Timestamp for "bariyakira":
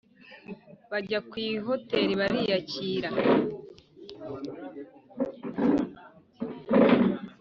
2.21-3.09